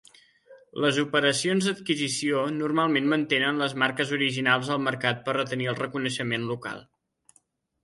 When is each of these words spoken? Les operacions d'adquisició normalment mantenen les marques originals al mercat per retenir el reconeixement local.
Les 0.85 0.99
operacions 1.01 1.67
d'adquisició 1.69 2.39
normalment 2.55 3.11
mantenen 3.13 3.61
les 3.65 3.77
marques 3.85 4.15
originals 4.19 4.73
al 4.77 4.83
mercat 4.89 5.23
per 5.29 5.39
retenir 5.39 5.71
el 5.75 5.81
reconeixement 5.85 6.51
local. 6.57 6.85